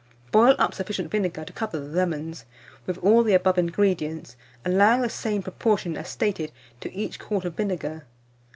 Boil 0.31 0.55
up 0.57 0.73
sufficient 0.73 1.11
vinegar 1.11 1.45
to 1.45 1.53
cover 1.53 1.79
the 1.79 1.85
lemons, 1.85 2.45
with 2.87 2.97
all 3.03 3.21
the 3.21 3.35
above 3.35 3.59
ingredients, 3.59 4.35
allowing 4.65 5.01
the 5.03 5.09
same 5.11 5.43
proportion 5.43 5.95
as 5.95 6.09
stated 6.09 6.51
to 6.79 6.91
each 6.91 7.19
quart 7.19 7.45
of 7.45 7.53
vinegar. 7.53 8.07